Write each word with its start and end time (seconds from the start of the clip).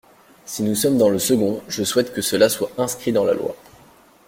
Si 0.45 0.63
nous 0.63 0.73
sommes 0.73 0.97
dans 0.97 1.09
le 1.11 1.19
second, 1.19 1.61
je 1.67 1.83
souhaite 1.83 2.11
que 2.11 2.23
cela 2.23 2.49
soit 2.49 2.71
inscrit 2.79 3.11
dans 3.13 3.23
la 3.23 3.35
loi. 3.35 3.55